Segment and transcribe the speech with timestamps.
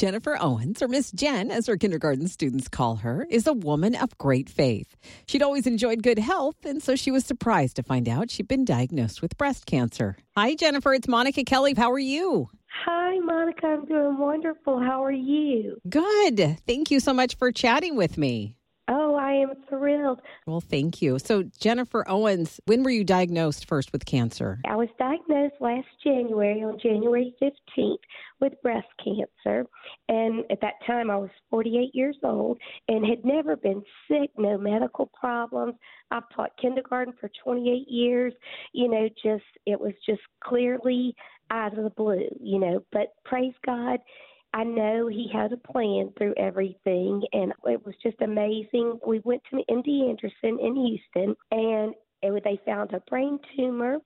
[0.00, 4.16] Jennifer Owens, or Miss Jen, as her kindergarten students call her, is a woman of
[4.16, 4.96] great faith.
[5.26, 8.64] She'd always enjoyed good health, and so she was surprised to find out she'd been
[8.64, 10.16] diagnosed with breast cancer.
[10.38, 10.94] Hi, Jennifer.
[10.94, 11.74] It's Monica Kelly.
[11.76, 12.48] How are you?
[12.86, 13.66] Hi, Monica.
[13.66, 14.80] I'm doing wonderful.
[14.80, 15.76] How are you?
[15.86, 16.56] Good.
[16.66, 18.56] Thank you so much for chatting with me.
[19.40, 20.20] Am thrilled.
[20.46, 21.18] Well, thank you.
[21.18, 24.60] So, Jennifer Owens, when were you diagnosed first with cancer?
[24.66, 27.96] I was diagnosed last January, on January 15th,
[28.40, 29.66] with breast cancer.
[30.08, 32.58] And at that time, I was 48 years old
[32.88, 35.74] and had never been sick, no medical problems.
[36.10, 38.34] I've taught kindergarten for 28 years.
[38.72, 41.14] You know, just, it was just clearly
[41.50, 42.84] out of the blue, you know.
[42.92, 44.00] But praise God
[44.52, 48.98] I know he had a plan through everything, and it was just amazing.
[49.06, 53.98] We went to MD Anderson in Houston, and it, they found a brain tumor,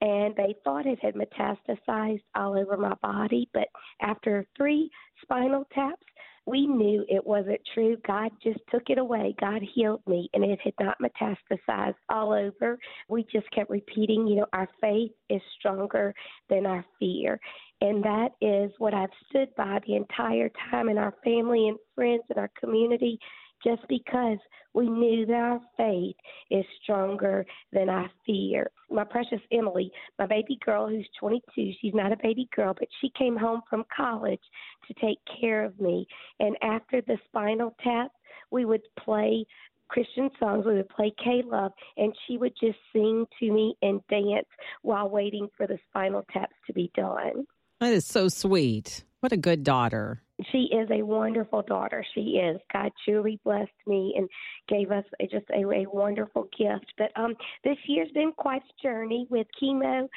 [0.00, 3.48] and they thought it had metastasized all over my body.
[3.54, 3.68] But
[4.00, 4.90] after three
[5.22, 6.06] spinal taps,
[6.46, 7.96] we knew it wasn't true.
[8.06, 9.34] God just took it away.
[9.40, 12.78] God healed me, and it had not metastasized all over.
[13.08, 16.14] We just kept repeating, you know, our faith is stronger
[16.48, 17.38] than our fear.
[17.80, 22.22] And that is what I've stood by the entire time in our family and friends
[22.28, 23.18] and our community,
[23.64, 24.38] just because
[24.74, 26.16] we knew that our faith
[26.50, 28.70] is stronger than our fear.
[28.90, 33.10] My precious Emily, my baby girl who's 22, she's not a baby girl, but she
[33.18, 34.40] came home from college
[34.88, 36.06] to take care of me.
[36.40, 38.12] And after the spinal tap,
[38.50, 39.44] we would play
[39.88, 40.64] Christian songs.
[40.66, 44.48] We would play K Love, and she would just sing to me and dance
[44.80, 47.46] while waiting for the spinal taps to be done.
[47.80, 49.04] That is so sweet.
[49.20, 50.22] What a good daughter.
[50.50, 52.04] She is a wonderful daughter.
[52.14, 52.60] She is.
[52.72, 54.28] God truly blessed me and
[54.68, 56.92] gave us a, just a, a wonderful gift.
[56.98, 60.08] But um, this year's been quite a journey with chemo.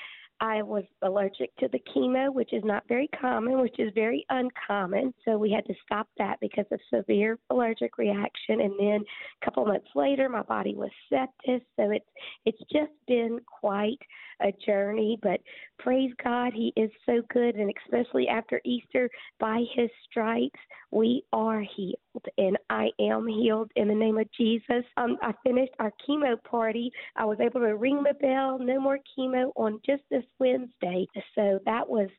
[0.41, 5.13] I was allergic to the chemo, which is not very common, which is very uncommon.
[5.23, 8.61] So we had to stop that because of severe allergic reaction.
[8.61, 9.03] And then
[9.41, 11.65] a couple months later, my body was septic.
[11.77, 12.05] So it's
[12.45, 13.99] it's just been quite
[14.41, 15.17] a journey.
[15.21, 15.39] But
[15.79, 19.09] praise God, He is so good, and especially after Easter,
[19.39, 20.59] by His stripes
[20.91, 21.95] we are healed,
[22.37, 24.83] and I am healed in the name of Jesus.
[24.97, 26.91] Um, I finished our chemo party.
[27.15, 28.57] I was able to ring the bell.
[28.59, 31.07] No more chemo on just this Wednesday.
[31.35, 32.09] So that was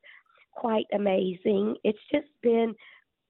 [0.52, 1.76] quite amazing.
[1.84, 2.74] It's just been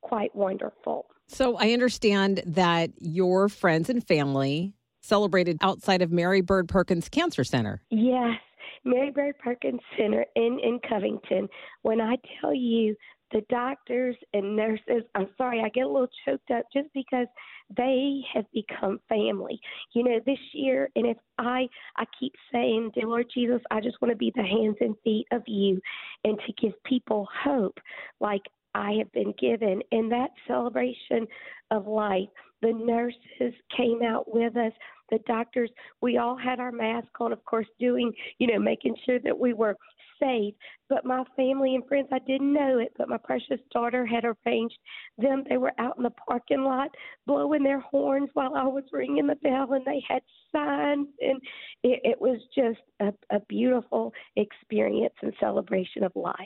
[0.00, 1.06] quite wonderful.
[1.28, 7.44] So I understand that your friends and family celebrated outside of Mary Bird Perkins Cancer
[7.44, 7.82] Center.
[7.90, 8.38] Yes,
[8.84, 11.48] Mary Bird Perkins Center in, in Covington.
[11.82, 12.94] When I tell you
[13.36, 17.26] the doctors and nurses, I'm sorry, I get a little choked up just because
[17.76, 19.60] they have become family.
[19.92, 24.00] You know, this year, and if I, I keep saying, dear Lord Jesus, I just
[24.00, 25.78] want to be the hands and feet of you
[26.24, 27.78] and to give people hope
[28.20, 28.40] like
[28.74, 29.82] I have been given.
[29.92, 31.26] In that celebration
[31.70, 32.28] of life,
[32.62, 34.72] the nurses came out with us
[35.10, 39.18] the doctors, we all had our mask on, of course, doing, you know, making sure
[39.20, 39.76] that we were
[40.20, 40.54] safe.
[40.88, 44.78] But my family and friends, I didn't know it, but my precious daughter had arranged
[45.18, 45.44] them.
[45.48, 46.90] They were out in the parking lot
[47.26, 50.22] blowing their horns while I was ringing the bell, and they had
[50.52, 51.40] signs, and
[51.82, 56.36] it, it was just a, a beautiful experience and celebration of life.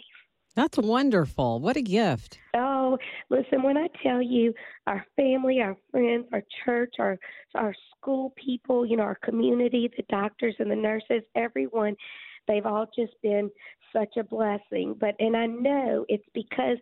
[0.55, 1.61] That's wonderful.
[1.61, 2.39] What a gift.
[2.57, 4.53] Oh, listen, when I tell you
[4.87, 7.19] our family, our friends, our church, our
[7.55, 11.95] our school people, you know, our community, the doctors and the nurses, everyone,
[12.49, 13.51] they've all just been
[13.93, 14.97] such a blessing.
[14.99, 16.79] But and I know it's because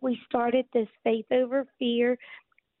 [0.00, 2.16] we started this faith over fear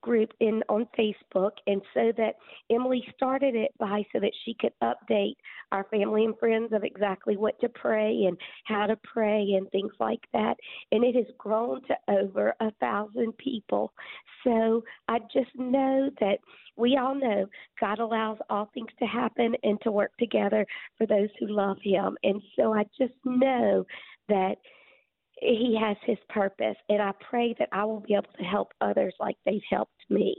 [0.02, 2.34] group in on Facebook, and so that
[2.70, 5.36] Emily started it by so that she could update
[5.70, 9.92] our family and friends of exactly what to pray and how to pray and things
[9.98, 10.56] like that.
[10.90, 13.92] And it has grown to over a thousand people.
[14.44, 16.38] So I just know that
[16.76, 17.46] we all know
[17.80, 20.66] God allows all things to happen and to work together
[20.98, 22.16] for those who love Him.
[22.22, 23.84] And so I just know
[24.28, 24.56] that
[25.42, 29.14] he has his purpose, and I pray that I will be able to help others
[29.18, 30.36] like they've helped me.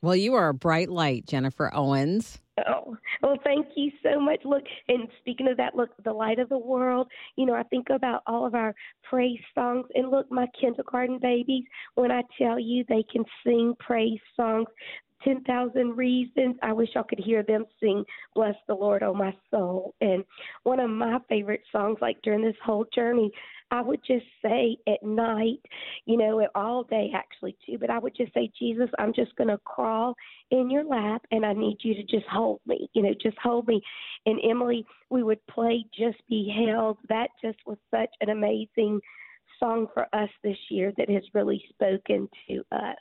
[0.00, 2.38] Well, you are a bright light, Jennifer Owens.
[2.68, 4.40] Oh, well, thank you so much.
[4.44, 7.88] Look, and speaking of that, look, the light of the world, you know, I think
[7.90, 8.74] about all of our
[9.08, 9.86] praise songs.
[9.94, 11.64] And look, my kindergarten babies,
[11.94, 14.68] when I tell you they can sing praise songs,
[15.24, 16.56] 10,000 Reasons.
[16.62, 18.04] I wish I could hear them sing
[18.34, 19.94] Bless the Lord, oh my soul.
[20.00, 20.24] And
[20.62, 23.30] one of my favorite songs, like during this whole journey,
[23.70, 25.60] I would just say at night,
[26.06, 29.48] you know, all day actually too, but I would just say, Jesus, I'm just going
[29.48, 30.14] to crawl
[30.50, 33.66] in your lap and I need you to just hold me, you know, just hold
[33.68, 33.82] me.
[34.26, 36.98] And Emily, we would play Just Be Held.
[37.08, 39.00] That just was such an amazing
[39.60, 42.96] song for us this year that has really spoken to us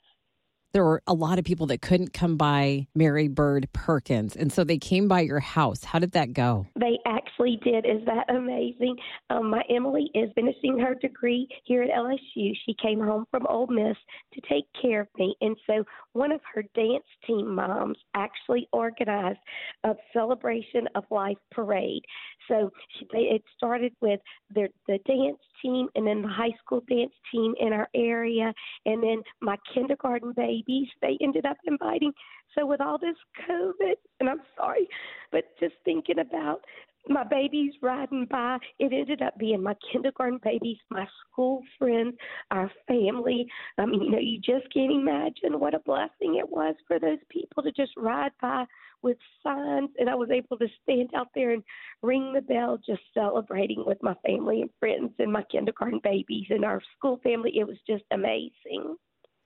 [0.77, 4.35] there were a lot of people that couldn't come by Mary Bird Perkins.
[4.35, 5.83] And so they came by your house.
[5.83, 6.67] How did that go?
[6.79, 7.83] They actually did.
[7.83, 8.95] Is that amazing?
[9.31, 12.51] Um, my Emily is finishing her degree here at LSU.
[12.63, 13.97] She came home from Ole Miss
[14.35, 15.35] to take care of me.
[15.41, 15.83] And so
[16.13, 19.39] one of her dance team moms actually organized
[19.83, 22.03] a celebration of life parade.
[22.47, 24.19] So she, it started with
[24.53, 28.53] the, the dance team and then the high school dance team in our area.
[28.85, 32.13] And then my kindergarten babies they ended up inviting.
[32.57, 33.15] So with all this
[33.47, 34.87] covid and i'm sorry
[35.31, 36.61] but just thinking about
[37.09, 38.57] my babies riding by.
[38.79, 42.15] It ended up being my kindergarten babies, my school friends,
[42.51, 43.47] our family.
[43.77, 47.19] I mean, you know, you just can't imagine what a blessing it was for those
[47.29, 48.65] people to just ride by
[49.01, 49.89] with signs.
[49.99, 51.63] And I was able to stand out there and
[52.01, 56.65] ring the bell, just celebrating with my family and friends and my kindergarten babies and
[56.65, 57.57] our school family.
[57.57, 58.95] It was just amazing.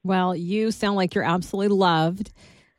[0.03, 2.31] Well, you sound like you're absolutely loved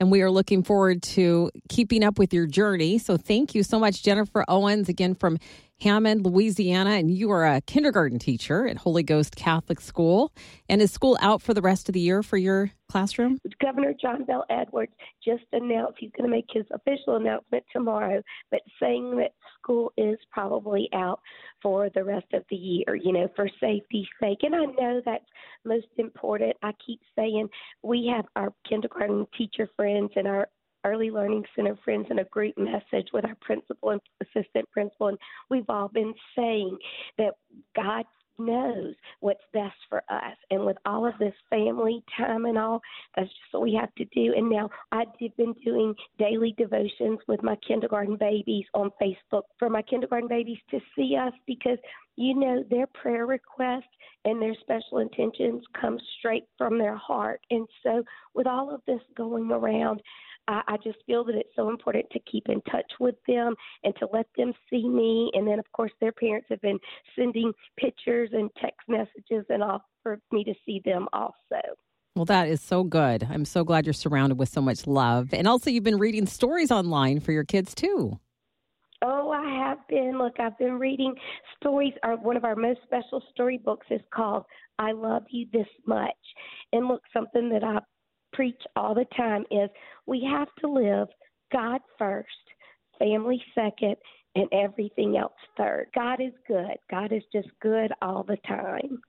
[0.03, 2.99] and we are looking forward to keeping up with your journey.
[2.99, 5.39] So thank you so much, Jennifer Owens, again from
[5.81, 10.33] Hammond, Louisiana, and you are a kindergarten teacher at Holy Ghost Catholic School.
[10.69, 13.39] And is school out for the rest of the year for your classroom?
[13.63, 14.93] Governor John Bel Edwards
[15.25, 20.19] just announced he's going to make his official announcement tomorrow, but saying that school is
[20.31, 21.21] probably out
[21.63, 24.39] for the rest of the year, you know, for safety's sake.
[24.43, 25.25] And I know that's
[25.65, 26.57] most important.
[26.63, 27.49] I keep saying
[27.83, 30.49] we have our kindergarten teacher friends and our
[30.85, 35.19] Early Learning Center friends in a group message with our principal and assistant principal, and
[35.49, 36.77] we've all been saying
[37.19, 37.35] that
[37.77, 38.05] God
[38.39, 40.37] knows what's best for us.
[40.51, 42.81] And with all of this family time and all,
[43.17, 44.33] that's just what we have to do.
[44.37, 49.83] And now I've been doing daily devotions with my kindergarten babies on Facebook for my
[49.83, 51.79] kindergarten babies to see us because
[52.17, 53.85] you know their prayer requests
[54.25, 57.41] and their special intentions come straight from their heart.
[57.51, 58.05] And so
[58.35, 60.01] with all of this going around,
[60.49, 63.55] I, I just feel that it's so important to keep in touch with them
[63.85, 65.31] and to let them see me.
[65.35, 66.79] And then, of course, their parents have been
[67.17, 71.61] sending pictures and text messages and all for me to see them also.
[72.15, 73.27] Well, that is so good.
[73.31, 75.33] I'm so glad you're surrounded with so much love.
[75.33, 78.19] And also, you've been reading stories online for your kids, too.
[79.05, 80.19] Oh, I have been.
[80.19, 81.15] Look, I've been reading
[81.57, 81.95] stories.
[82.03, 84.45] Our, one of our most special storybooks is called
[84.79, 86.11] I Love You This Much.
[86.73, 87.79] And look, something that I
[88.33, 89.69] preach all the time is
[90.07, 91.09] we have to live
[91.53, 92.29] God first,
[92.99, 93.97] family second,
[94.35, 95.87] and everything else third.
[95.95, 96.77] God is good.
[96.91, 99.01] God is just good all the time.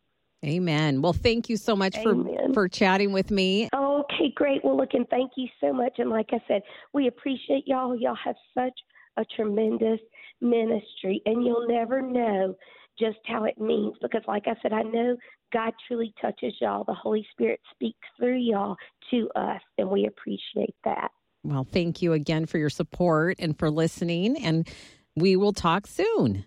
[0.45, 1.01] Amen.
[1.01, 2.15] Well, thank you so much for
[2.53, 3.69] for chatting with me.
[3.73, 4.63] Okay, great.
[4.63, 5.93] Well, look, and thank you so much.
[5.99, 7.95] And like I said, we appreciate y'all.
[7.95, 8.77] Y'all have such
[9.15, 9.99] a tremendous
[10.41, 12.55] ministry, and you'll never know
[12.99, 15.15] just how it means because like I said, I know
[15.51, 16.83] God truly touches y'all.
[16.83, 18.75] The Holy Spirit speaks through y'all
[19.11, 21.09] to us and we appreciate that.
[21.43, 24.67] Well, thank you again for your support and for listening and
[25.15, 26.45] we will talk soon.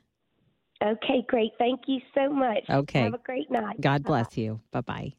[0.83, 1.53] Okay, great.
[1.59, 2.65] Thank you so much.
[2.69, 3.01] Okay.
[3.01, 3.81] Have a great night.
[3.81, 4.43] God bless Bye.
[4.43, 4.61] you.
[4.73, 5.15] Bye-bye.